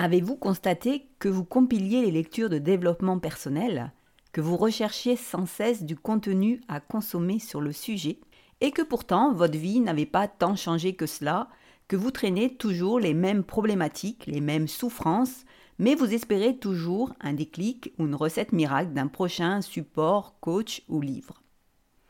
[0.00, 3.90] Avez-vous constaté que vous compiliez les lectures de développement personnel,
[4.30, 8.20] que vous recherchiez sans cesse du contenu à consommer sur le sujet,
[8.60, 11.48] et que pourtant votre vie n'avait pas tant changé que cela,
[11.88, 15.44] que vous traînez toujours les mêmes problématiques, les mêmes souffrances,
[15.80, 21.00] mais vous espérez toujours un déclic ou une recette miracle d'un prochain support, coach ou
[21.00, 21.42] livre?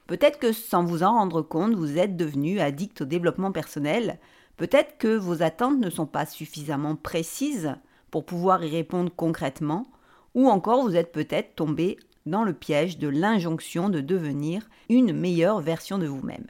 [0.06, 4.18] Peut-être que sans vous en rendre compte, vous êtes devenu addict au développement personnel,
[4.58, 7.74] Peut-être que vos attentes ne sont pas suffisamment précises
[8.10, 9.86] pour pouvoir y répondre concrètement,
[10.34, 15.60] ou encore vous êtes peut-être tombé dans le piège de l'injonction de devenir une meilleure
[15.60, 16.46] version de vous-même.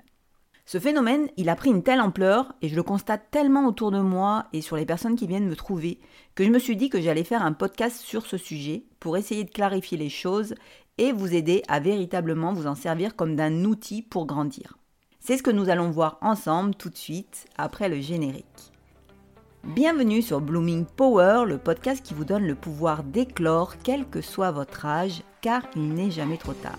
[0.64, 4.00] Ce phénomène, il a pris une telle ampleur et je le constate tellement autour de
[4.00, 5.98] moi et sur les personnes qui viennent me trouver
[6.34, 9.44] que je me suis dit que j'allais faire un podcast sur ce sujet pour essayer
[9.44, 10.54] de clarifier les choses
[10.96, 14.78] et vous aider à véritablement vous en servir comme d'un outil pour grandir.
[15.20, 18.72] C'est ce que nous allons voir ensemble tout de suite après le générique.
[19.64, 24.52] Bienvenue sur Blooming Power, le podcast qui vous donne le pouvoir d'éclore quel que soit
[24.52, 26.78] votre âge, car il n'est jamais trop tard.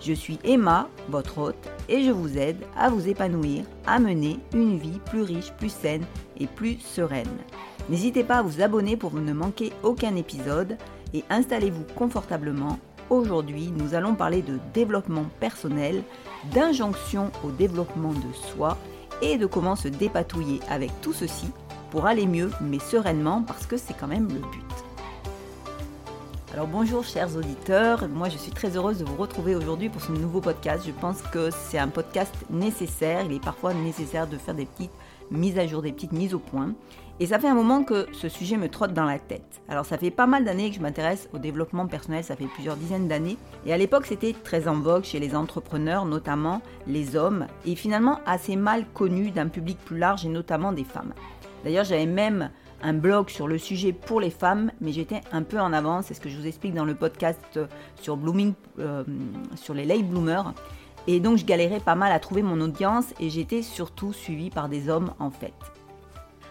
[0.00, 4.78] Je suis Emma, votre hôte, et je vous aide à vous épanouir, à mener une
[4.78, 6.04] vie plus riche, plus saine
[6.38, 7.36] et plus sereine.
[7.88, 10.76] N'hésitez pas à vous abonner pour ne manquer aucun épisode
[11.12, 12.78] et installez-vous confortablement
[13.10, 16.04] Aujourd'hui, nous allons parler de développement personnel,
[16.54, 18.78] d'injonction au développement de soi
[19.20, 21.48] et de comment se dépatouiller avec tout ceci
[21.90, 24.64] pour aller mieux mais sereinement parce que c'est quand même le but.
[26.54, 30.12] Alors bonjour chers auditeurs, moi je suis très heureuse de vous retrouver aujourd'hui pour ce
[30.12, 30.84] nouveau podcast.
[30.86, 34.92] Je pense que c'est un podcast nécessaire, il est parfois nécessaire de faire des petites
[35.32, 36.74] mises à jour, des petites mises au point.
[37.22, 39.60] Et ça fait un moment que ce sujet me trotte dans la tête.
[39.68, 42.76] Alors ça fait pas mal d'années que je m'intéresse au développement personnel, ça fait plusieurs
[42.76, 43.36] dizaines d'années.
[43.66, 48.20] Et à l'époque c'était très en vogue chez les entrepreneurs, notamment les hommes, et finalement
[48.24, 51.12] assez mal connu d'un public plus large et notamment des femmes.
[51.62, 52.48] D'ailleurs j'avais même
[52.82, 56.14] un blog sur le sujet pour les femmes, mais j'étais un peu en avance, c'est
[56.14, 57.60] ce que je vous explique dans le podcast
[58.00, 59.04] sur Blooming, euh,
[59.56, 60.54] sur les late bloomers.
[61.06, 64.70] Et donc je galérais pas mal à trouver mon audience et j'étais surtout suivie par
[64.70, 65.52] des hommes en fait.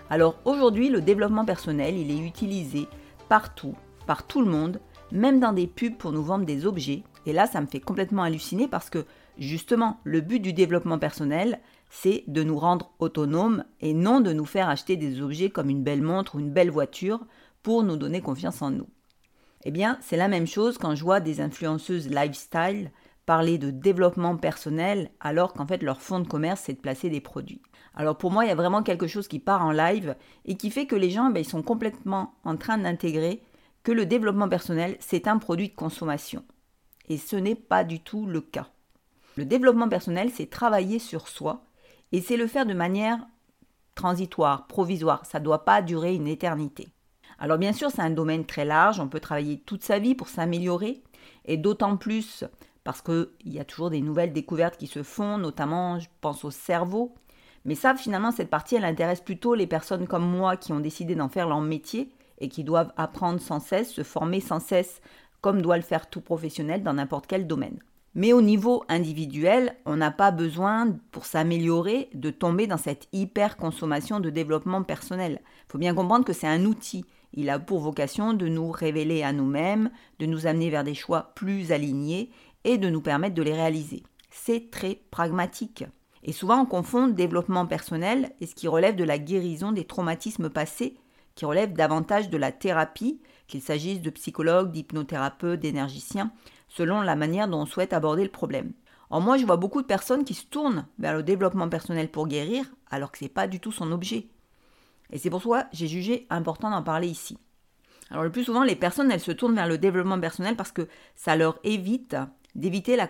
[0.09, 2.87] Alors aujourd'hui, le développement personnel, il est utilisé
[3.27, 3.75] partout,
[4.07, 4.81] par tout le monde,
[5.11, 7.03] même dans des pubs pour nous vendre des objets.
[7.27, 9.05] Et là, ça me fait complètement halluciner parce que
[9.37, 11.59] justement, le but du développement personnel,
[11.89, 15.83] c'est de nous rendre autonomes et non de nous faire acheter des objets comme une
[15.83, 17.19] belle montre ou une belle voiture
[17.61, 18.87] pour nous donner confiance en nous.
[19.63, 22.91] Eh bien, c'est la même chose quand je vois des influenceuses lifestyle
[23.29, 27.21] parler de développement personnel alors qu'en fait leur fond de commerce c'est de placer des
[27.21, 27.61] produits.
[27.93, 30.71] Alors pour moi il y a vraiment quelque chose qui part en live et qui
[30.71, 33.43] fait que les gens ben, ils sont complètement en train d'intégrer
[33.83, 36.43] que le développement personnel c'est un produit de consommation.
[37.07, 38.65] Et ce n'est pas du tout le cas.
[39.35, 41.61] Le développement personnel c'est travailler sur soi
[42.11, 43.19] et c'est le faire de manière
[43.93, 45.23] transitoire, provisoire.
[45.27, 46.87] Ça ne doit pas durer une éternité.
[47.37, 50.29] Alors bien sûr c'est un domaine très large, on peut travailler toute sa vie pour
[50.29, 51.03] s'améliorer
[51.45, 52.43] et d'autant plus
[52.83, 56.51] parce qu'il y a toujours des nouvelles découvertes qui se font, notamment je pense au
[56.51, 57.13] cerveau.
[57.65, 61.15] Mais ça, finalement, cette partie, elle intéresse plutôt les personnes comme moi qui ont décidé
[61.15, 62.09] d'en faire leur métier
[62.39, 65.01] et qui doivent apprendre sans cesse, se former sans cesse,
[65.41, 67.79] comme doit le faire tout professionnel dans n'importe quel domaine.
[68.15, 74.19] Mais au niveau individuel, on n'a pas besoin, pour s'améliorer, de tomber dans cette hyper-consommation
[74.19, 75.41] de développement personnel.
[75.67, 77.05] Il faut bien comprendre que c'est un outil.
[77.33, 81.31] Il a pour vocation de nous révéler à nous-mêmes, de nous amener vers des choix
[81.35, 82.31] plus alignés
[82.63, 84.03] et de nous permettre de les réaliser.
[84.29, 85.85] C'est très pragmatique.
[86.23, 90.49] Et souvent on confond développement personnel et ce qui relève de la guérison des traumatismes
[90.49, 90.97] passés,
[91.35, 96.31] qui relève davantage de la thérapie, qu'il s'agisse de psychologues, d'hypnothérapeutes, d'énergiciens,
[96.67, 98.73] selon la manière dont on souhaite aborder le problème.
[99.09, 102.27] En moi, je vois beaucoup de personnes qui se tournent vers le développement personnel pour
[102.27, 104.27] guérir, alors que ce n'est pas du tout son objet.
[105.11, 107.37] Et c'est pour ça que j'ai jugé important d'en parler ici.
[108.11, 110.87] Alors le plus souvent, les personnes, elles se tournent vers le développement personnel parce que
[111.15, 112.15] ça leur évite
[112.55, 113.07] d'éviter la,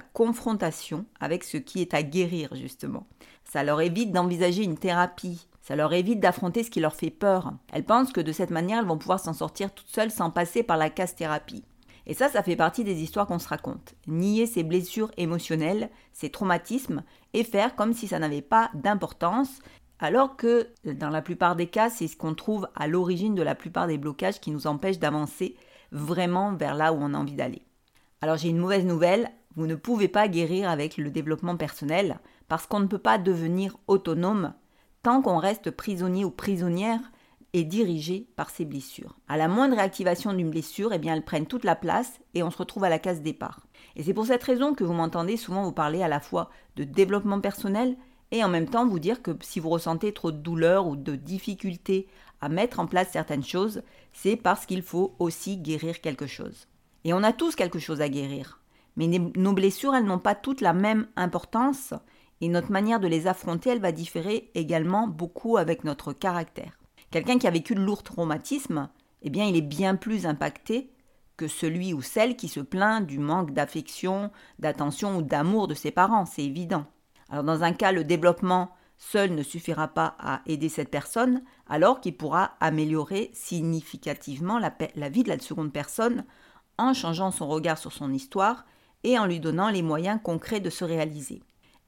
[0.00, 3.06] confrontation avec ce qui est à guérir, justement.
[3.44, 7.52] Ça leur évite d'envisager une thérapie, ça leur évite d'affronter ce qui leur fait peur.
[7.72, 10.62] Elles pensent que de cette manière, elles vont pouvoir s'en sortir toutes seules sans passer
[10.62, 11.64] par la casse-thérapie.
[12.06, 13.94] Et ça, ça fait partie des histoires qu'on se raconte.
[14.06, 17.02] Nier ses blessures émotionnelles, ses traumatismes,
[17.32, 19.60] et faire comme si ça n'avait pas d'importance,
[20.00, 23.54] alors que dans la plupart des cas, c'est ce qu'on trouve à l'origine de la
[23.54, 25.56] plupart des blocages qui nous empêchent d'avancer
[25.92, 27.62] vraiment vers là où on a envie d'aller.
[28.24, 32.66] Alors j'ai une mauvaise nouvelle, vous ne pouvez pas guérir avec le développement personnel parce
[32.66, 34.54] qu'on ne peut pas devenir autonome
[35.02, 37.00] tant qu'on reste prisonnier ou prisonnière
[37.52, 39.18] et dirigé par ses blessures.
[39.28, 42.50] À la moindre réactivation d'une blessure, eh bien elles prennent toute la place et on
[42.50, 43.66] se retrouve à la case départ.
[43.94, 46.84] Et c'est pour cette raison que vous m'entendez souvent vous parler à la fois de
[46.84, 47.94] développement personnel
[48.30, 51.14] et en même temps vous dire que si vous ressentez trop de douleur ou de
[51.14, 52.08] difficulté
[52.40, 53.82] à mettre en place certaines choses,
[54.14, 56.68] c'est parce qu'il faut aussi guérir quelque chose.
[57.04, 58.60] Et on a tous quelque chose à guérir.
[58.96, 61.94] Mais nos blessures, elles n'ont pas toutes la même importance
[62.40, 66.78] et notre manière de les affronter, elle va différer également beaucoup avec notre caractère.
[67.10, 68.88] Quelqu'un qui a vécu de lourds traumatismes,
[69.22, 70.90] eh bien, il est bien plus impacté
[71.36, 75.90] que celui ou celle qui se plaint du manque d'affection, d'attention ou d'amour de ses
[75.90, 76.86] parents, c'est évident.
[77.30, 82.00] Alors dans un cas, le développement seul ne suffira pas à aider cette personne, alors
[82.00, 86.24] qu'il pourra améliorer significativement la, la, vie de la seconde personne
[86.78, 88.64] en changeant son regard sur son histoire
[89.02, 91.42] et en lui donnant les moyens concrets de se réaliser.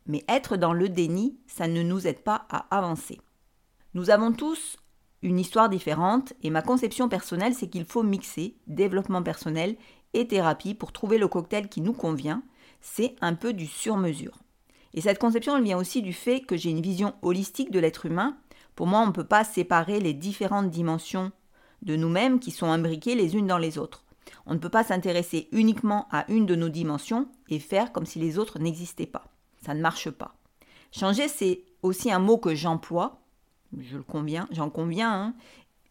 [0.06, 3.20] Mais être dans le déni, ça ne nous aide pas à avancer.
[3.94, 4.76] Nous avons tous
[5.22, 9.76] une histoire différente et ma conception personnelle, c'est qu'il faut mixer développement personnel
[10.14, 12.42] et thérapie pour trouver le cocktail qui nous convient.
[12.80, 14.38] C'est un peu du sur-mesure.
[14.94, 18.06] Et cette conception, elle vient aussi du fait que j'ai une vision holistique de l'être
[18.06, 18.36] humain.
[18.74, 21.32] Pour moi, on ne peut pas séparer les différentes dimensions
[21.82, 24.05] de nous-mêmes qui sont imbriquées les unes dans les autres.
[24.46, 28.18] On ne peut pas s'intéresser uniquement à une de nos dimensions et faire comme si
[28.18, 29.24] les autres n'existaient pas.
[29.64, 30.36] Ça ne marche pas.
[30.92, 33.20] Changer, c'est aussi un mot que j'emploie,
[33.78, 35.34] je le conviens, j'en conviens, hein,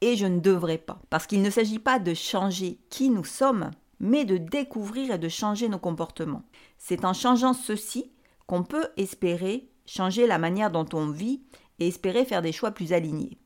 [0.02, 1.02] et je ne devrais pas.
[1.10, 5.30] Parce qu'il ne s'agit pas de changer qui nous sommes, mais de découvrir et de
[5.30, 6.44] changer nos comportements.
[6.78, 8.12] C'est en changeant ceci
[8.48, 11.42] qu'on peut espérer changer la manière dont on vit
[11.80, 13.38] et espérer faire des choix plus alignés.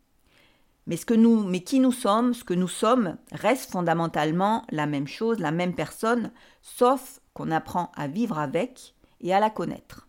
[0.90, 4.88] Mais, ce que nous, mais qui nous sommes, ce que nous sommes, reste fondamentalement la
[4.88, 6.32] même chose, la même personne,
[6.64, 10.08] sauf qu'on apprend à vivre avec et à la connaître.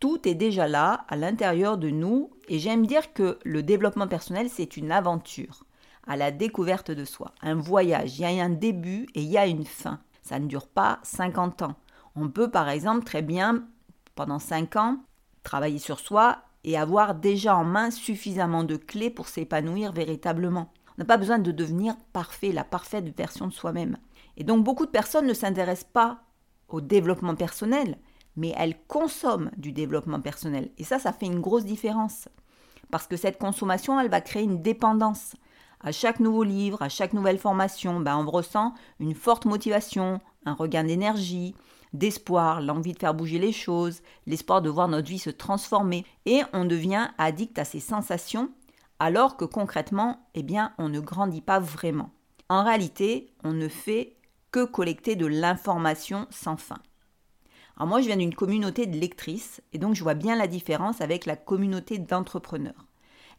[0.00, 4.48] Tout est déjà là, à l'intérieur de nous, et j'aime dire que le développement personnel,
[4.48, 5.66] c'est une aventure,
[6.06, 8.18] à la découverte de soi, un voyage.
[8.18, 10.00] Il y a un début et il y a une fin.
[10.22, 11.76] Ça ne dure pas 50 ans.
[12.16, 13.68] On peut par exemple très bien,
[14.14, 14.96] pendant 5 ans,
[15.42, 20.72] travailler sur soi et avoir déjà en main suffisamment de clés pour s'épanouir véritablement.
[20.90, 23.96] On n'a pas besoin de devenir parfait, la parfaite version de soi-même.
[24.36, 26.20] Et donc beaucoup de personnes ne s'intéressent pas
[26.68, 27.98] au développement personnel,
[28.36, 30.70] mais elles consomment du développement personnel.
[30.78, 32.28] Et ça, ça fait une grosse différence.
[32.90, 35.34] Parce que cette consommation, elle va créer une dépendance.
[35.80, 40.54] À chaque nouveau livre, à chaque nouvelle formation, ben on ressent une forte motivation, un
[40.54, 41.54] regain d'énergie,
[41.92, 46.42] d'espoir, l'envie de faire bouger les choses, l'espoir de voir notre vie se transformer, et
[46.52, 48.50] on devient addict à ces sensations,
[48.98, 52.10] alors que concrètement, eh bien, on ne grandit pas vraiment.
[52.48, 54.16] En réalité, on ne fait
[54.50, 56.78] que collecter de l'information sans fin.
[57.76, 61.00] Alors moi, je viens d'une communauté de lectrices, et donc je vois bien la différence
[61.00, 62.86] avec la communauté d'entrepreneurs.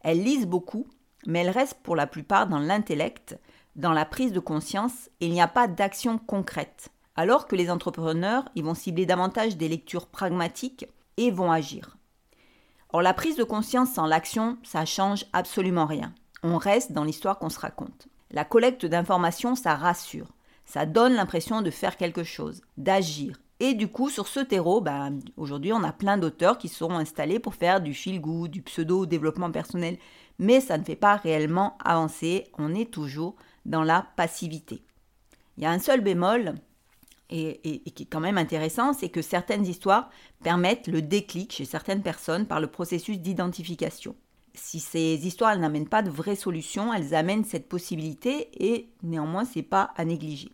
[0.00, 0.86] Elles lisent beaucoup,
[1.26, 3.38] mais elles restent pour la plupart dans l'intellect,
[3.76, 7.70] dans la prise de conscience, et il n'y a pas d'action concrète alors que les
[7.70, 11.96] entrepreneurs, ils vont cibler davantage des lectures pragmatiques et vont agir.
[12.92, 16.12] Or, la prise de conscience sans l'action, ça change absolument rien.
[16.42, 18.08] On reste dans l'histoire qu'on se raconte.
[18.30, 20.32] La collecte d'informations, ça rassure.
[20.64, 23.40] Ça donne l'impression de faire quelque chose, d'agir.
[23.60, 27.38] Et du coup, sur ce terreau, ben, aujourd'hui, on a plein d'auteurs qui seront installés
[27.38, 29.98] pour faire du feel-good, du pseudo-développement personnel.
[30.38, 32.50] Mais ça ne fait pas réellement avancer.
[32.58, 34.82] On est toujours dans la passivité.
[35.56, 36.54] Il y a un seul bémol,
[37.30, 40.10] et, qui est quand même intéressant, c'est que certaines histoires
[40.42, 44.14] permettent le déclic chez certaines personnes par le processus d'identification.
[44.54, 49.62] Si ces histoires n'amènent pas de vraies solutions, elles amènent cette possibilité et néanmoins c'est
[49.62, 50.50] pas à négliger.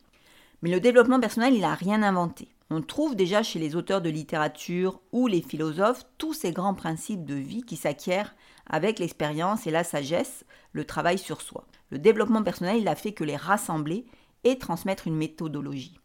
[0.62, 2.48] Mais le développement personnel, il n'a rien inventé.
[2.70, 7.24] On trouve déjà chez les auteurs de littérature ou les philosophes tous ces grands principes
[7.24, 8.34] de vie qui s'acquièrent
[8.66, 11.66] avec l'expérience et la sagesse, le travail sur soi.
[11.90, 14.06] Le développement personnel, il a fait que les rassembler
[14.44, 15.98] et transmettre une méthodologie.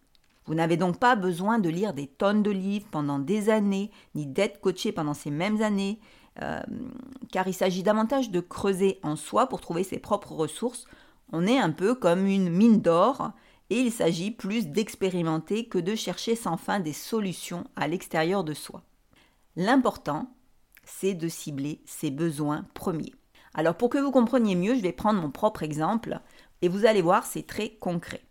[0.46, 4.28] Vous n'avez donc pas besoin de lire des tonnes de livres pendant des années, ni
[4.28, 6.00] d'être coaché pendant ces mêmes années,
[6.42, 6.62] euh,
[7.32, 10.86] car il s'agit davantage de creuser en soi pour trouver ses propres ressources.
[11.32, 13.32] On est un peu comme une mine d'or,
[13.72, 18.54] et il s'agit plus d'expérimenter que de chercher sans fin des solutions à l'extérieur de
[18.54, 18.84] soi.
[19.56, 20.32] L'important,
[20.84, 23.14] c'est de cibler ses besoins premiers.
[23.56, 26.20] Alors pour que vous compreniez mieux, je vais prendre mon propre exemple,
[26.62, 28.25] et vous allez voir, c'est très concret.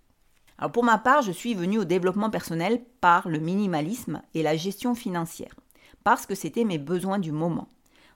[0.59, 4.57] Alors pour ma part, je suis venue au développement personnel par le minimalisme et la
[4.57, 5.55] gestion financière,
[6.05, 7.69] parce que c'était mes besoins du moment.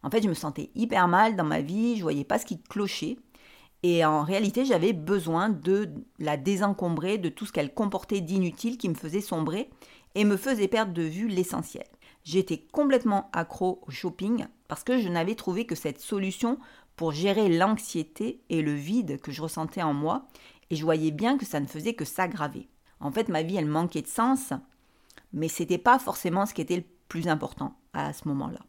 [0.03, 2.63] En fait, je me sentais hyper mal dans ma vie, je voyais pas ce qui
[2.63, 3.17] clochait,
[3.83, 8.89] et en réalité, j'avais besoin de la désencombrer de tout ce qu'elle comportait d'inutile qui
[8.89, 9.71] me faisait sombrer
[10.15, 11.87] et me faisait perdre de vue l'essentiel.
[12.25, 16.59] J'étais complètement accro au shopping parce que je n'avais trouvé que cette solution
[16.97, 20.27] pour gérer l'anxiété et le vide que je ressentais en moi
[20.71, 22.69] et je voyais bien que ça ne faisait que s'aggraver.
[23.01, 24.53] En fait, ma vie, elle manquait de sens,
[25.33, 28.61] mais c'était pas forcément ce qui était le plus important à ce moment-là.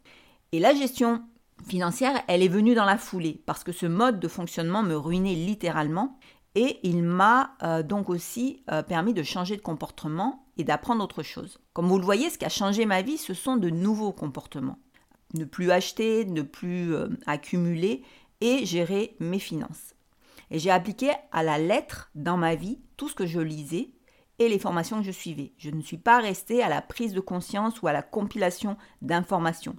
[0.52, 1.24] Et la gestion
[1.68, 5.36] financière, elle est venue dans la foulée parce que ce mode de fonctionnement me ruinait
[5.36, 6.18] littéralement
[6.56, 11.24] et il m'a euh, donc aussi euh, permis de changer de comportement et d'apprendre autre
[11.24, 11.60] chose.
[11.74, 14.80] Comme vous le voyez, ce qui a changé ma vie, ce sont de nouveaux comportements.
[15.36, 18.04] Ne plus acheter, ne plus euh, accumuler
[18.42, 19.94] et gérer mes finances.
[20.52, 23.92] Et j'ai appliqué à la lettre dans ma vie tout ce que je lisais
[24.40, 25.54] et les formations que je suivais.
[25.58, 29.76] Je ne suis pas restée à la prise de conscience ou à la compilation d'informations.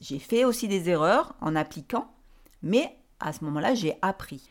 [0.00, 2.12] J'ai fait aussi des erreurs en appliquant,
[2.62, 4.50] mais à ce moment-là, j'ai appris.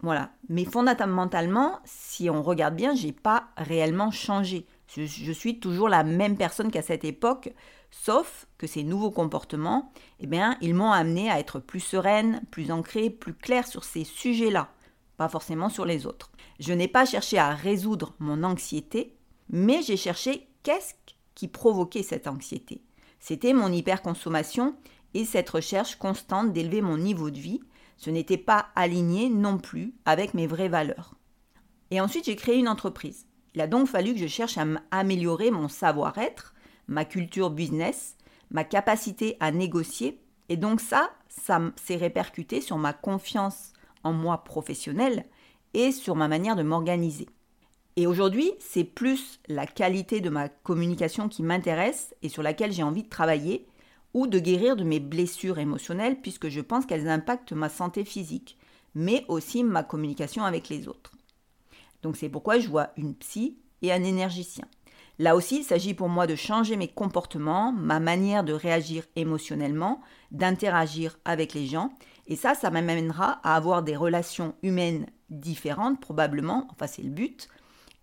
[0.00, 0.30] Voilà.
[0.48, 4.66] Mais fondamentalement, si on regarde bien, j'ai pas réellement changé.
[4.94, 7.52] Je, suis toujours la même personne qu'à cette époque,
[7.90, 12.70] sauf que ces nouveaux comportements, eh bien, ils m'ont amené à être plus sereine, plus
[12.70, 14.68] ancrée, plus claire sur ces sujets-là,
[15.16, 16.30] pas forcément sur les autres.
[16.58, 19.16] Je n'ai pas cherché à résoudre mon anxiété,
[19.50, 20.94] mais j'ai cherché qu'est-ce
[21.34, 22.82] qui provoquait cette anxiété.
[23.20, 24.76] C'était mon hyperconsommation
[25.14, 27.60] et cette recherche constante d'élever mon niveau de vie.
[27.96, 31.14] Ce n'était pas aligné non plus avec mes vraies valeurs.
[31.90, 33.26] Et ensuite, j'ai créé une entreprise.
[33.54, 36.54] Il a donc fallu que je cherche à améliorer mon savoir-être,
[36.88, 38.16] ma culture business,
[38.50, 40.20] ma capacité à négocier.
[40.48, 43.72] Et donc ça, ça s'est répercuté sur ma confiance
[44.06, 45.26] en moi professionnelle
[45.74, 47.26] et sur ma manière de m'organiser.
[47.96, 52.82] Et aujourd'hui, c'est plus la qualité de ma communication qui m'intéresse et sur laquelle j'ai
[52.82, 53.66] envie de travailler,
[54.14, 58.56] ou de guérir de mes blessures émotionnelles, puisque je pense qu'elles impactent ma santé physique,
[58.94, 61.12] mais aussi ma communication avec les autres.
[62.02, 64.64] Donc c'est pourquoi je vois une psy et un énergicien.
[65.18, 70.00] Là aussi, il s'agit pour moi de changer mes comportements, ma manière de réagir émotionnellement,
[70.30, 71.90] d'interagir avec les gens.
[72.26, 77.48] Et ça, ça m'amènera à avoir des relations humaines différentes, probablement, enfin c'est le but,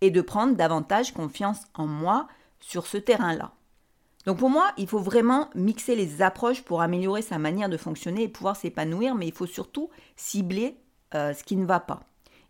[0.00, 2.28] et de prendre davantage confiance en moi
[2.60, 3.52] sur ce terrain-là.
[4.26, 8.22] Donc pour moi, il faut vraiment mixer les approches pour améliorer sa manière de fonctionner
[8.22, 10.78] et pouvoir s'épanouir, mais il faut surtout cibler
[11.14, 12.00] euh, ce qui ne va pas.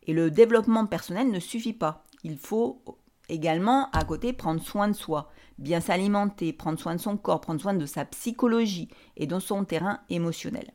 [0.06, 2.04] Et le développement personnel ne suffit pas.
[2.22, 2.82] Il faut
[3.28, 7.60] également, à côté, prendre soin de soi, bien s'alimenter, prendre soin de son corps, prendre
[7.60, 10.72] soin de sa psychologie et de son terrain émotionnel.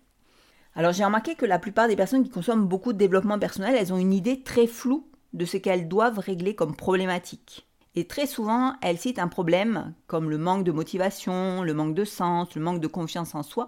[0.79, 3.91] Alors j'ai remarqué que la plupart des personnes qui consomment beaucoup de développement personnel, elles
[3.91, 7.67] ont une idée très floue de ce qu'elles doivent régler comme problématique.
[7.95, 12.05] Et très souvent, elles citent un problème comme le manque de motivation, le manque de
[12.05, 13.67] sens, le manque de confiance en soi.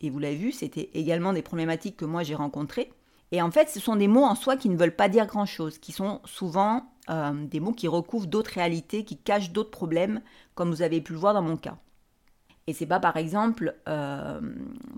[0.00, 2.92] Et vous l'avez vu, c'était également des problématiques que moi j'ai rencontrées.
[3.32, 5.78] Et en fait, ce sont des mots en soi qui ne veulent pas dire grand-chose,
[5.78, 10.20] qui sont souvent euh, des mots qui recouvrent d'autres réalités, qui cachent d'autres problèmes,
[10.54, 11.78] comme vous avez pu le voir dans mon cas.
[12.66, 14.40] Et c'est pas par exemple euh,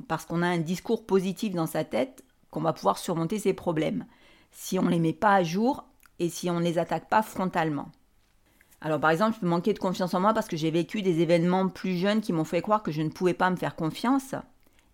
[0.09, 4.07] parce qu'on a un discours positif dans sa tête qu'on va pouvoir surmonter ces problèmes
[4.51, 5.85] si on ne les met pas à jour
[6.19, 7.91] et si on ne les attaque pas frontalement.
[8.81, 11.21] Alors par exemple, je peux manquer de confiance en moi parce que j'ai vécu des
[11.21, 14.35] événements plus jeunes qui m'ont fait croire que je ne pouvais pas me faire confiance.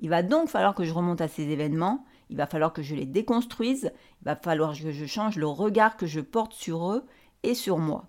[0.00, 2.94] Il va donc falloir que je remonte à ces événements, il va falloir que je
[2.94, 7.04] les déconstruise, il va falloir que je change le regard que je porte sur eux
[7.42, 8.06] et sur moi.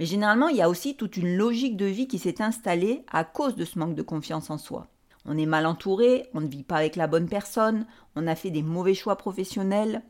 [0.00, 3.22] Mais généralement, il y a aussi toute une logique de vie qui s'est installée à
[3.22, 4.86] cause de ce manque de confiance en soi.
[5.26, 7.84] On est mal entouré, on ne vit pas avec la bonne personne,
[8.16, 10.00] on a fait des mauvais choix professionnels,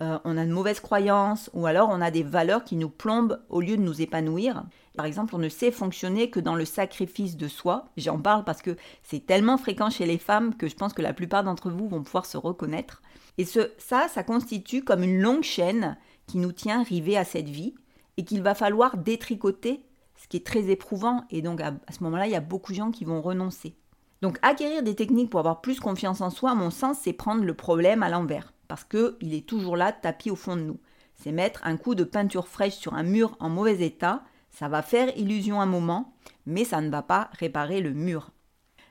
[0.00, 3.40] euh, on a de mauvaises croyances ou alors on a des valeurs qui nous plombent
[3.48, 4.64] au lieu de nous épanouir.
[4.96, 7.86] Par exemple, on ne sait fonctionner que dans le sacrifice de soi.
[7.96, 11.14] J'en parle parce que c'est tellement fréquent chez les femmes que je pense que la
[11.14, 13.00] plupart d'entre vous vont pouvoir se reconnaître.
[13.38, 17.48] Et ce, ça, ça constitue comme une longue chaîne qui nous tient rivés à cette
[17.48, 17.74] vie
[18.16, 21.24] et qu'il va falloir détricoter, ce qui est très éprouvant.
[21.30, 23.76] Et donc à, ce moment-là, il y a beaucoup de gens qui vont renoncer.
[24.22, 27.44] Donc acquérir des techniques pour avoir plus confiance en soi, à mon sens, c'est prendre
[27.44, 30.80] le problème à l'envers parce qu'il est toujours là, tapis au fond de nous.
[31.14, 34.82] C'est mettre un coup de peinture fraîche sur un mur en mauvais état, ça va
[34.82, 38.30] faire illusion un moment, mais ça ne va pas réparer le mur.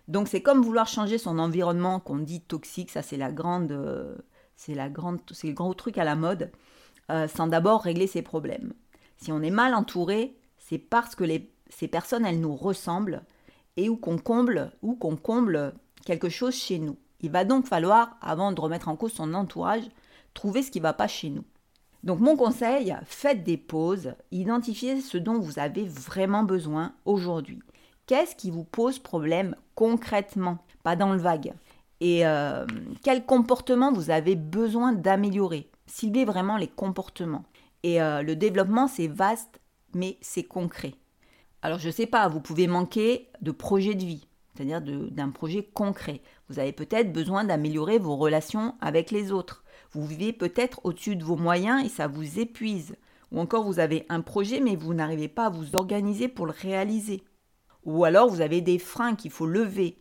[0.07, 4.15] Donc c'est comme vouloir changer son environnement qu'on dit toxique, ça c'est la grande, euh,
[4.55, 6.51] c'est la grande, c'est le grand truc à la mode,
[7.11, 8.73] euh, sans d'abord régler ses problèmes.
[9.17, 11.23] Si on est mal entouré, c'est parce que
[11.69, 13.23] ces personnes elles nous ressemblent
[13.77, 15.73] et où qu'on comble ou comble
[16.05, 16.97] quelque chose chez nous.
[17.21, 19.83] Il va donc falloir, avant de remettre en cause son entourage,
[20.33, 21.43] trouver ce qui ne va pas chez nous.
[22.03, 27.59] Donc mon conseil, faites des pauses, identifiez ce dont vous avez vraiment besoin aujourd'hui.
[28.05, 31.53] Qu'est-ce qui vous pose problème concrètement, pas dans le vague
[32.01, 32.67] Et euh,
[33.03, 35.67] quel comportement vous avez besoin d'améliorer?
[35.87, 37.45] Ciblez vraiment les comportements.
[37.85, 39.61] Et euh, le développement, c'est vaste,
[39.93, 40.95] mais c'est concret.
[41.61, 45.61] Alors je ne sais pas, vous pouvez manquer de projet de vie, c'est-à-dire d'un projet
[45.71, 46.21] concret.
[46.49, 49.63] Vous avez peut-être besoin d'améliorer vos relations avec les autres.
[49.91, 52.95] Vous vivez peut-être au-dessus de vos moyens et ça vous épuise.
[53.31, 56.53] Ou encore vous avez un projet mais vous n'arrivez pas à vous organiser pour le
[56.59, 57.23] réaliser.
[57.83, 59.99] Ou alors vous avez des freins qu'il faut lever.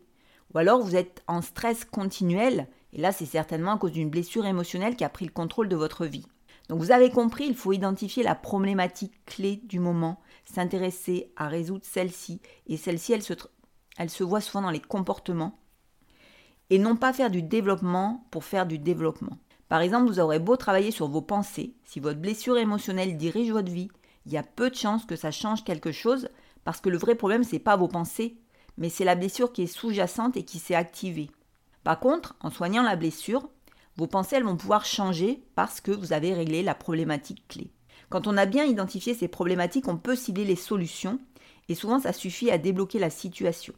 [0.55, 4.47] Ou alors vous êtes en stress continuel, et là c'est certainement à cause d'une blessure
[4.47, 6.25] émotionnelle qui a pris le contrôle de votre vie.
[6.69, 11.85] Donc vous avez compris, il faut identifier la problématique clé du moment, s'intéresser à résoudre
[11.85, 13.35] celle-ci, et celle-ci elle se,
[13.99, 15.59] elle voit souvent dans les comportements,
[16.71, 19.39] et non pas faire du développement pour faire du développement.
[19.69, 23.71] Par exemple, vous aurez beau travailler sur vos pensées, si votre blessure émotionnelle dirige votre
[23.71, 23.91] vie,
[24.27, 26.29] il y a peu de chances que ça change quelque chose
[26.65, 28.39] parce que le vrai problème c'est pas vos pensées,
[28.79, 31.31] mais c'est la blessure qui est sous-jacente et qui s'est activée.
[31.85, 33.49] Par contre, en soignant la blessure,
[33.97, 37.71] vos pensées vont pouvoir changer parce que vous avez réglé la problématique clé.
[38.09, 41.21] Quand on a bien identifié ces problématiques, on peut cibler les solutions
[41.69, 43.75] et souvent ça suffit à débloquer la situation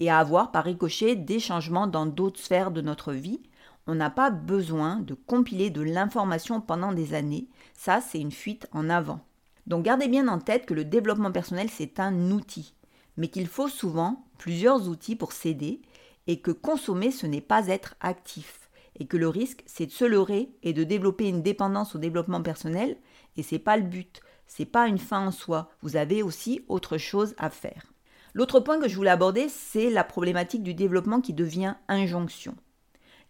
[0.00, 3.40] et à avoir par ricochet des changements dans d'autres sphères de notre vie.
[3.86, 8.68] On n'a pas besoin de compiler de l'information pendant des années, ça c'est une fuite
[8.72, 9.20] en avant.
[9.66, 12.74] Donc gardez bien en tête que le développement personnel c'est un outil,
[13.16, 15.80] mais qu'il faut souvent plusieurs outils pour s'aider
[16.26, 18.57] et que consommer ce n'est pas être actif
[18.98, 22.42] et que le risque c'est de se leurrer et de développer une dépendance au développement
[22.42, 22.96] personnel
[23.36, 26.98] et c'est pas le but, c'est pas une fin en soi, vous avez aussi autre
[26.98, 27.92] chose à faire.
[28.34, 32.54] L'autre point que je voulais aborder, c'est la problématique du développement qui devient injonction.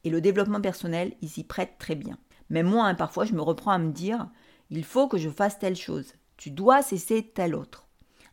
[0.04, 2.18] Et le développement personnel, il s'y prête très bien.
[2.50, 4.28] Mais moi, hein, parfois, je me reprends à me dire,
[4.70, 7.87] il faut que je fasse telle chose, tu dois cesser telle autre.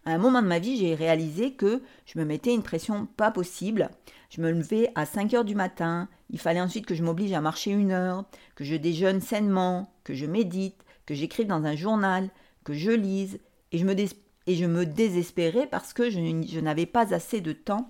[0.07, 3.31] À un moment de ma vie, j'ai réalisé que je me mettais une pression pas
[3.31, 3.89] possible.
[4.29, 7.41] Je me levais à 5 heures du matin, il fallait ensuite que je m'oblige à
[7.41, 12.29] marcher une heure, que je déjeune sainement, que je médite, que j'écrive dans un journal,
[12.63, 13.39] que je lise,
[13.71, 17.53] et je me, et je me désespérais parce que je, je n'avais pas assez de
[17.53, 17.89] temps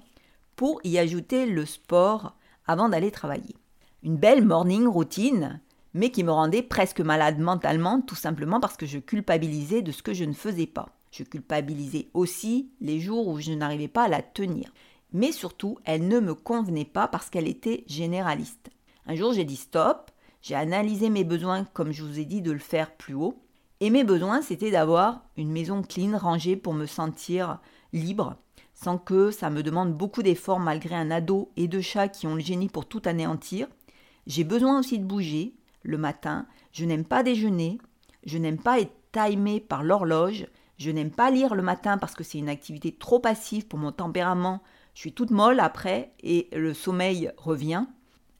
[0.55, 3.57] pour y ajouter le sport avant d'aller travailler.
[4.03, 5.60] Une belle morning routine,
[5.93, 10.01] mais qui me rendait presque malade mentalement, tout simplement parce que je culpabilisais de ce
[10.01, 10.95] que je ne faisais pas.
[11.17, 14.74] Je culpabilisais aussi les jours où je n'arrivais pas à la tenir.
[15.13, 18.69] Mais surtout, elle ne me convenait pas parce qu'elle était généraliste.
[19.05, 22.51] Un jour, j'ai dit stop, j'ai analysé mes besoins comme je vous ai dit de
[22.51, 23.39] le faire plus haut,
[23.79, 27.60] et mes besoins, c'était d'avoir une maison clean, rangée pour me sentir
[27.93, 28.36] libre,
[28.73, 32.36] sans que ça me demande beaucoup d'efforts malgré un ado et deux chats qui ont
[32.36, 33.67] le génie pour tout anéantir.
[34.28, 36.45] J'ai besoin aussi de bouger le matin.
[36.73, 37.78] Je n'aime pas déjeuner.
[38.25, 40.47] Je n'aime pas être timé par l'horloge.
[40.78, 43.92] Je n'aime pas lire le matin parce que c'est une activité trop passive pour mon
[43.92, 44.62] tempérament.
[44.94, 47.86] Je suis toute molle après et le sommeil revient.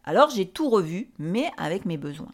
[0.04, 2.34] Alors j'ai tout revu, mais avec mes besoins.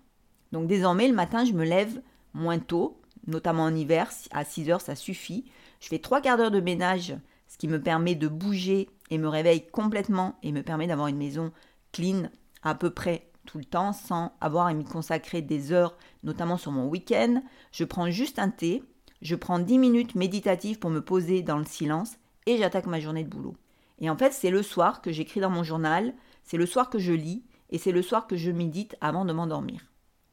[0.52, 2.02] Donc désormais, le matin, je me lève
[2.34, 5.46] moins tôt, notamment en hiver, à 6 heures, ça suffit.
[5.80, 7.16] Je fais trois quarts d'heure de ménage,
[7.48, 11.18] ce qui me permet de bouger et me réveille complètement et me permet d'avoir une
[11.18, 11.52] maison
[11.92, 12.30] clean
[12.64, 16.72] à peu près tout le temps sans avoir à m'y consacrer des heures, notamment sur
[16.72, 17.42] mon week-end.
[17.72, 18.84] Je prends juste un thé,
[19.21, 23.23] je prends 10 minutes méditatives pour me poser dans le silence et j'attaque ma journée
[23.23, 23.55] de boulot.
[23.99, 26.99] Et en fait, c'est le soir que j'écris dans mon journal, c'est le soir que
[26.99, 29.81] je lis et c'est le soir que je médite avant de m'endormir.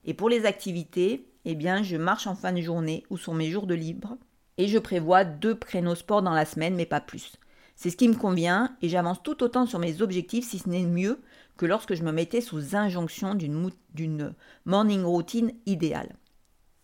[0.04, 3.50] Et pour les activités, eh bien, je marche en fin de journée ou sur mes
[3.50, 4.16] jours de libre
[4.56, 7.32] et je prévois deux créneaux sport dans la semaine, mais pas plus.
[7.76, 10.86] C'est ce qui me convient et j'avance tout autant sur mes objectifs, si ce n'est
[10.86, 11.20] mieux,
[11.56, 16.16] que lorsque je me mettais sous injonction d'une morning routine idéale.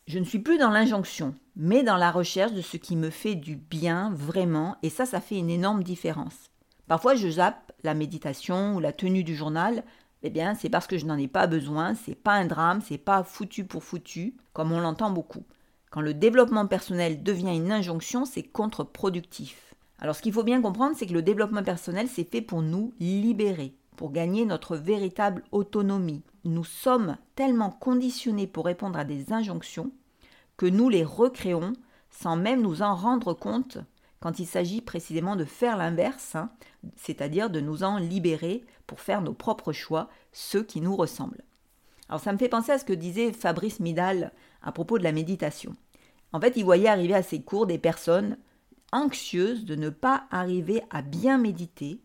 [0.06, 3.34] Je ne suis plus dans l'injonction, mais dans la recherche de ce qui me fait
[3.34, 6.50] du bien vraiment, et ça, ça fait une énorme différence.
[6.88, 9.82] Parfois, je zappe la méditation ou la tenue du journal
[10.26, 12.96] eh bien, c'est parce que je n'en ai pas besoin, c'est pas un drame, c'est
[12.96, 15.44] pas foutu pour foutu, comme on l'entend beaucoup.
[15.90, 19.74] Quand le développement personnel devient une injonction, c'est contre-productif.
[19.98, 22.94] Alors, ce qu'il faut bien comprendre, c'est que le développement personnel, c'est fait pour nous
[23.00, 26.22] libérer, pour gagner notre véritable autonomie.
[26.44, 29.90] Nous sommes tellement conditionnés pour répondre à des injonctions
[30.56, 31.72] que nous les recréons
[32.10, 33.78] sans même nous en rendre compte
[34.20, 36.50] quand il s'agit précisément de faire l'inverse, hein,
[36.96, 41.44] c'est-à-dire de nous en libérer pour faire nos propres choix, ceux qui nous ressemblent.
[42.08, 45.12] Alors ça me fait penser à ce que disait Fabrice Midal à propos de la
[45.12, 45.74] méditation.
[46.32, 48.38] En fait, il voyait arriver à ses cours des personnes
[48.92, 52.00] anxieuses de ne pas arriver à bien méditer,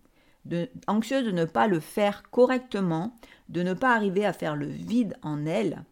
[0.87, 3.15] anxieuses de ne pas le faire correctement,
[3.49, 5.83] de ne pas arriver à faire le vide en elles.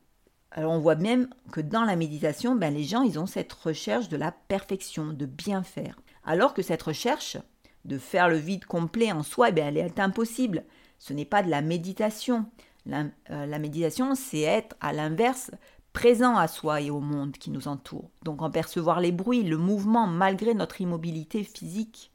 [0.51, 4.09] Alors on voit même que dans la méditation, ben, les gens, ils ont cette recherche
[4.09, 5.99] de la perfection, de bien faire.
[6.23, 7.37] Alors que cette recherche
[7.85, 10.63] de faire le vide complet en soi, eh elle est impossible.
[10.99, 12.45] Ce n'est pas de la méditation.
[12.85, 15.51] La, euh, la méditation, c'est être à l'inverse
[15.93, 18.11] présent à soi et au monde qui nous entoure.
[18.23, 22.11] Donc en percevoir les bruits, le mouvement malgré notre immobilité physique.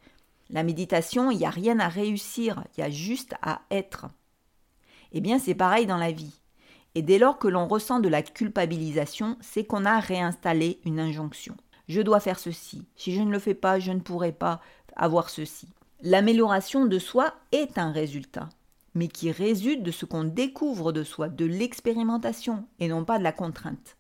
[0.53, 4.07] La méditation, il n'y a rien à réussir, il y a juste à être.
[5.13, 6.41] Eh bien, c'est pareil dans la vie.
[6.95, 11.57] Et dès lors que l'on ressent de la culpabilisation, c'est qu'on a réinstallé une injonction
[11.89, 12.87] je dois faire ceci.
[12.97, 14.61] Si je ne le fais pas, je ne pourrai pas
[14.97, 15.69] avoir ceci.
[16.03, 18.49] L'amélioration de soi est un résultat,
[18.95, 23.25] mais qui résulte de ce qu'on découvre de soi, de l'expérimentation, et non pas de
[23.25, 23.97] la contrainte.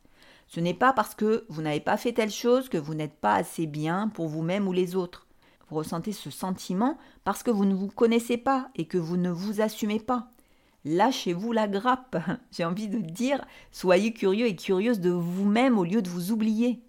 [0.49, 3.35] Ce n'est pas parce que vous n'avez pas fait telle chose que vous n'êtes pas
[3.35, 5.27] assez bien pour vous-même ou les autres.
[5.73, 9.63] Ressentez ce sentiment parce que vous ne vous connaissez pas et que vous ne vous
[9.63, 10.29] assumez pas.
[10.85, 12.17] Lâchez-vous la grappe.
[12.53, 16.83] J'ai envie de dire, soyez curieux et curieuse de vous-même au lieu de vous oublier.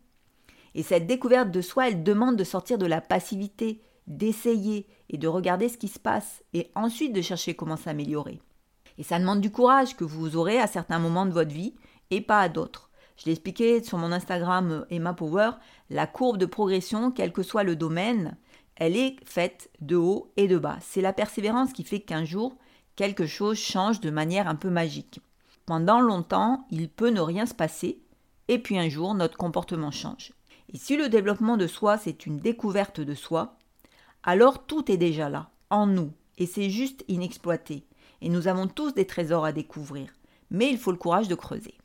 [0.75, 5.29] Et cette découverte de soi, elle demande de sortir de la passivité, d'essayer et de
[5.29, 8.41] regarder ce qui se passe et ensuite de chercher comment s'améliorer.
[8.97, 11.73] Et ça demande du courage que vous aurez à certains moments de votre vie
[12.11, 12.89] et pas à d'autres.
[13.15, 15.51] Je l'ai expliqué sur mon Instagram euh, Emma Power,
[15.89, 18.35] la courbe de progression, quel que soit le domaine,
[18.75, 20.77] elle est faite de haut et de bas.
[20.81, 22.55] C'est la persévérance qui fait qu'un jour,
[22.95, 25.21] quelque chose change de manière un peu magique.
[25.65, 28.01] Pendant longtemps, il peut ne rien se passer,
[28.47, 30.33] et puis un jour, notre comportement change.
[30.73, 33.57] Et si le développement de soi, c'est une découverte de soi,
[34.23, 37.85] alors tout est déjà là, en nous, et c'est juste inexploité.
[38.21, 40.13] Et nous avons tous des trésors à découvrir,
[40.49, 41.75] mais il faut le courage de creuser.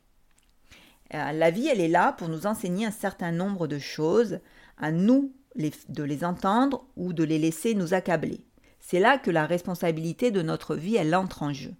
[1.13, 4.39] Euh, la vie, elle est là pour nous enseigner un certain nombre de choses,
[4.77, 8.41] à nous de les entendre ou de les laisser nous accabler.
[8.79, 11.73] C'est là que la responsabilité de notre vie, elle entre en jeu.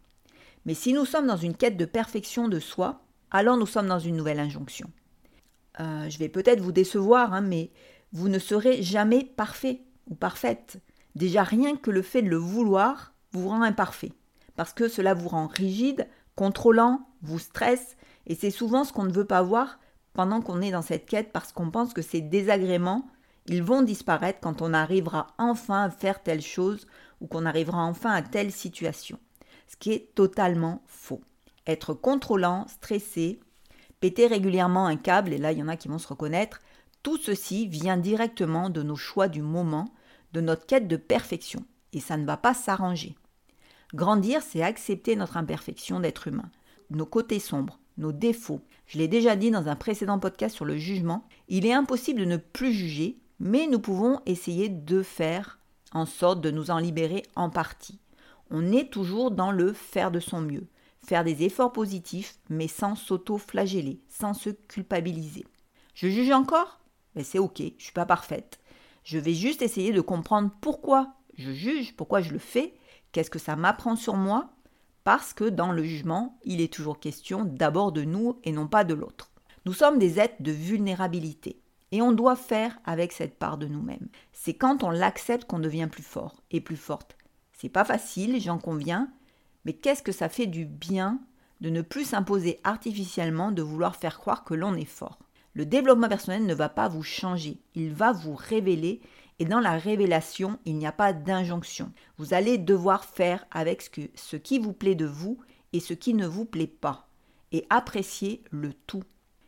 [0.66, 3.02] Mais si nous sommes dans une quête de perfection de soi,
[3.32, 4.90] alors nous sommes dans une nouvelle injonction.
[5.80, 7.72] Euh, je vais peut-être vous décevoir, hein, mais
[8.12, 10.80] vous ne serez jamais parfait ou parfaite.
[11.16, 14.12] Déjà rien que le fait de le vouloir vous rend imparfait,
[14.56, 17.96] parce que cela vous rend rigide, contrôlant, vous stresse,
[18.28, 19.80] et c'est souvent ce qu'on ne veut pas voir
[20.14, 23.08] pendant qu'on est dans cette quête, parce qu'on pense que ces désagréments,
[23.50, 26.86] ils vont disparaître quand on arrivera enfin à faire telle chose
[27.20, 29.18] ou qu'on arrivera enfin à telle situation.
[29.68, 31.22] Ce qui est totalement faux.
[31.66, 33.40] Être contrôlant, stressé,
[34.00, 36.62] péter régulièrement un câble, et là il y en a qui vont se reconnaître,
[37.02, 39.94] tout ceci vient directement de nos choix du moment,
[40.32, 43.16] de notre quête de perfection, et ça ne va pas s'arranger.
[43.96, 46.52] Grandir, c'est accepter notre imperfection d'être humain,
[46.92, 48.62] nos côtés sombres, nos défauts.
[48.86, 52.26] Je l'ai déjà dit dans un précédent podcast sur le jugement, il est impossible de
[52.26, 55.60] ne plus juger, mais nous pouvons essayer de faire
[55.93, 57.99] en sorte de nous en libérer en partie.
[58.52, 60.67] On est toujours dans le faire de son mieux,
[61.06, 65.45] faire des efforts positifs, mais sans s'auto-flageller, sans se culpabiliser.
[65.93, 66.80] Je juge encore?
[67.15, 68.60] Mais c'est ok, je ne suis pas parfaite.
[69.04, 72.73] Je vais juste essayer de comprendre pourquoi je juge, pourquoi je le fais,
[73.12, 74.52] qu'est-ce que ça m'apprend sur moi,
[75.04, 78.84] parce que dans le jugement, il est toujours question d'abord de nous et non pas
[78.84, 79.32] de l'autre.
[79.65, 81.62] Nous sommes des êtres de vulnérabilité.
[81.91, 84.10] Et on doit faire avec cette part de nous-mêmes.
[84.32, 87.17] C'est quand on l'accepte qu'on devient plus fort et plus forte.
[87.54, 89.12] C'est pas facile, j'en conviens,
[89.65, 91.19] mais qu'est-ce que ça fait du bien
[91.62, 95.19] de ne plus s'imposer artificiellement de vouloir faire croire que l'on est fort?
[95.54, 99.02] Le développement personnel ne va pas vous changer, il va vous révéler
[99.39, 101.91] et dans la révélation, il n'y a pas d'injonction.
[102.17, 103.82] Vous allez devoir faire avec
[104.15, 105.39] ce, qui vous plaît de vous
[105.73, 107.08] et ce qui ne vous plaît pas
[107.52, 109.04] et apprécier le tout.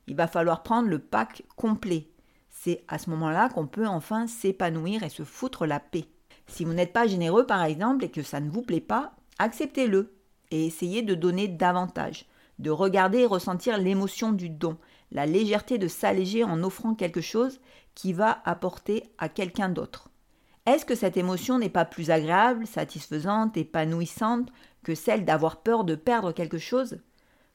[0.08, 2.08] Il va falloir prendre le pack complet.
[2.64, 6.06] C'est à ce moment-là qu'on peut enfin s'épanouir et se foutre la paix.
[6.46, 10.14] Si vous n'êtes pas généreux par exemple et que ça ne vous plaît pas, acceptez-le
[10.52, 12.28] et essayez de donner davantage,
[12.60, 14.78] de regarder et ressentir l'émotion du don,
[15.12, 17.60] la légèreté de s'alléger en offrant quelque chose
[17.96, 20.12] qui va apporter à quelqu'un d'autre.
[20.68, 24.52] Est-ce que cette émotion n'est pas plus agréable, satisfaisante, épanouissante
[24.84, 27.00] que celle d'avoir peur de perdre quelque chose?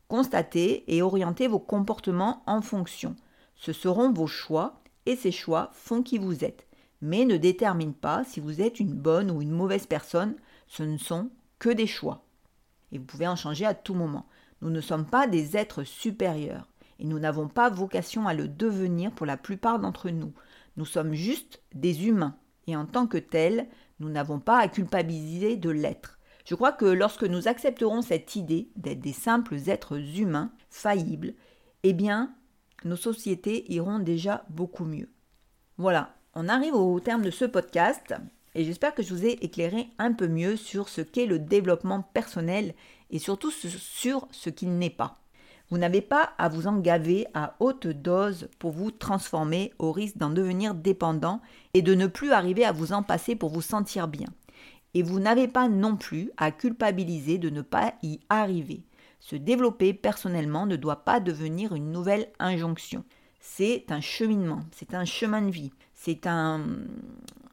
[0.09, 3.15] Constatez et orientez vos comportements en fonction.
[3.55, 6.67] Ce seront vos choix et ces choix font qui vous êtes,
[7.01, 10.35] mais ne déterminent pas si vous êtes une bonne ou une mauvaise personne,
[10.67, 12.25] ce ne sont que des choix.
[12.93, 14.27] Et vous pouvez en changer à tout moment.
[14.63, 19.13] Nous ne sommes pas des êtres supérieurs et nous n'avons pas vocation à le devenir
[19.13, 20.33] pour la plupart d'entre nous.
[20.77, 23.69] Nous sommes juste des humains et en tant que tels,
[24.01, 26.19] nous n'avons pas à culpabiliser de l'être.
[26.45, 31.35] Je crois que lorsque nous accepterons cette idée d'être des simples êtres humains, faillibles,
[31.83, 32.35] eh bien,
[32.85, 35.09] nos sociétés iront déjà beaucoup mieux.
[35.79, 38.15] Voilà, on arrive au terme de ce podcast
[38.55, 42.03] et j'espère que je vous ai éclairé un peu mieux sur ce qu'est le développement
[42.03, 42.75] personnel
[43.11, 45.19] et surtout sur ce qu'il n'est pas.
[45.69, 50.31] Vous n'avez pas à vous engaver à haute dose pour vous transformer au risque d'en
[50.31, 51.41] devenir dépendant
[51.75, 54.29] et de ne plus arriver à vous en passer pour vous sentir bien.
[54.95, 58.85] Et vous n'avez pas non plus à culpabiliser de ne pas y arriver.
[59.21, 63.05] Se développer personnellement ne doit pas devenir une nouvelle injonction.
[63.41, 66.65] C'est un cheminement, c'est un chemin de vie, c'est un...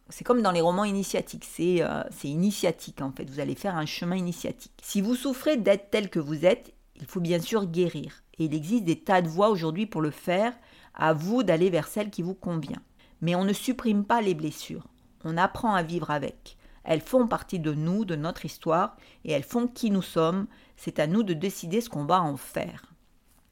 [0.10, 3.86] C'est comme dans les romans initiatiques, c'est euh, initiatique en fait, vous allez faire un
[3.86, 4.74] chemin initiatique.
[4.82, 8.24] Si vous souffrez d'être tel que vous êtes, il faut bien sûr guérir.
[8.38, 10.54] Et il existe des tas de voies aujourd'hui pour le faire.
[10.96, 12.82] À vous d'aller vers celle qui vous convient.
[13.22, 14.88] Mais on ne supprime pas les blessures.
[15.24, 16.58] On apprend à vivre avec.
[16.84, 20.48] Elles font partie de nous, de notre histoire, et elles font qui nous sommes.
[20.76, 22.94] C'est à nous de décider ce qu'on va en faire.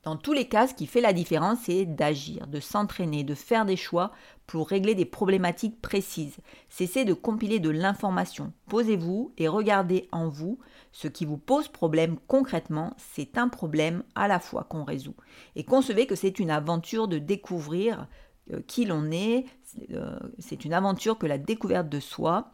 [0.04, 3.66] Dans tous les cas, ce qui fait la différence, c'est d'agir, de s'entraîner, de faire
[3.66, 4.12] des choix
[4.48, 6.38] pour régler des problématiques précises.
[6.70, 8.52] Cessez de compiler de l'information.
[8.68, 10.58] Posez-vous et regardez en vous
[10.92, 12.96] ce qui vous pose problème concrètement.
[12.98, 15.16] C'est un problème à la fois qu'on résout.
[15.56, 18.08] Et concevez que c'est une aventure de découvrir
[18.52, 19.46] euh, qui l'on est.
[19.92, 22.52] Euh, c'est une aventure que la découverte de soi.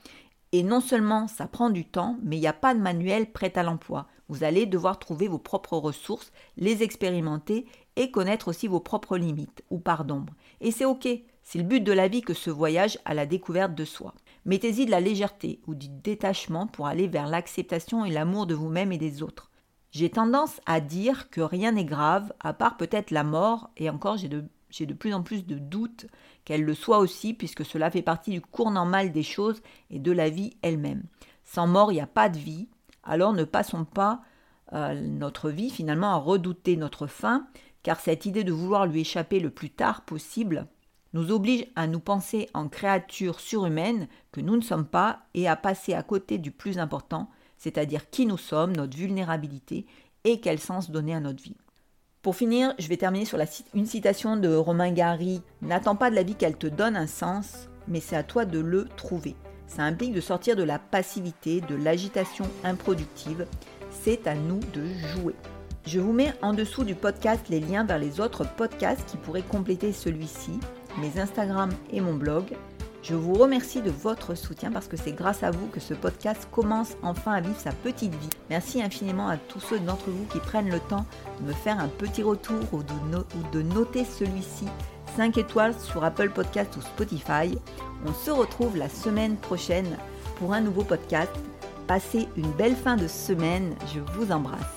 [0.57, 3.53] Et non seulement ça prend du temps, mais il n'y a pas de manuel prêt
[3.57, 4.07] à l'emploi.
[4.27, 9.63] Vous allez devoir trouver vos propres ressources, les expérimenter et connaître aussi vos propres limites
[9.69, 10.33] ou parts d'ombre.
[10.59, 11.07] Et c'est ok,
[11.43, 14.15] c'est le but de la vie que ce voyage à la découverte de soi.
[14.45, 18.91] Mettez-y de la légèreté ou du détachement pour aller vers l'acceptation et l'amour de vous-même
[18.91, 19.51] et des autres.
[19.91, 24.17] J'ai tendance à dire que rien n'est grave, à part peut-être la mort, et encore
[24.17, 24.43] j'ai de,
[24.79, 26.07] de, plus en plus de doutes
[26.45, 30.11] qu'elle le soit aussi, puisque cela fait partie du cours normal des choses et de
[30.11, 31.03] la vie elle-même.
[31.43, 32.67] Sans mort, il n'y a pas de vie,
[33.03, 34.21] alors ne passons pas
[34.73, 37.47] euh, notre vie finalement à redouter notre fin,
[37.83, 40.67] car cette idée de vouloir lui échapper le plus tard possible
[41.13, 45.55] nous oblige à nous penser en créatures surhumaines que nous ne sommes pas et à
[45.55, 49.85] passer à côté du plus important, c'est-à-dire qui nous sommes, notre vulnérabilité
[50.25, 51.55] et quel sens donner à notre vie.
[52.27, 53.39] Pour finir, je vais terminer sur
[53.73, 57.69] une citation de Romain Gary N'attends pas de la vie qu'elle te donne un sens,
[57.87, 59.37] mais c'est à toi de le trouver.
[59.65, 63.47] Ça implique de sortir de la passivité, de l'agitation improductive.
[63.91, 64.83] C'est à nous de
[65.15, 65.35] jouer.
[65.85, 69.41] Je vous mets en dessous du podcast les liens vers les autres podcasts qui pourraient
[69.41, 70.59] compléter celui-ci,
[70.99, 72.43] mes Instagram et mon blog.
[73.07, 76.45] Je vous remercie de votre soutien parce que c'est grâce à vous que ce podcast
[76.51, 78.29] commence enfin à vivre sa petite vie.
[78.49, 81.05] Merci infiniment à tous ceux d'entre vous qui prennent le temps
[81.39, 84.65] de me faire un petit retour ou de, noter celui-ci
[85.15, 87.57] 5 étoiles sur Apple Podcast ou Spotify.
[88.05, 89.97] On se retrouve la semaine prochaine
[90.37, 91.31] pour un nouveau podcast.
[91.87, 94.76] Passez une belle fin de semaine, je vous embrasse.